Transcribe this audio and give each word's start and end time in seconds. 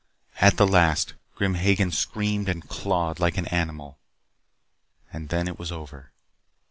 At 0.37 0.57
the 0.57 0.65
last, 0.65 1.13
Grim 1.35 1.53
Hagen 1.53 1.91
screamed 1.91 2.49
and 2.49 2.67
clawed 2.67 3.19
like 3.19 3.37
an 3.37 3.45
animal. 3.49 3.99
And 5.13 5.29
then 5.29 5.47
it 5.47 5.59
was 5.59 5.71
over. 5.71 6.11